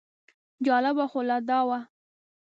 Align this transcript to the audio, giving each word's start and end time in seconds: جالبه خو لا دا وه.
جالبه 0.65 1.05
خو 1.11 1.19
لا 1.29 1.37
دا 1.49 1.59
وه. 1.67 1.79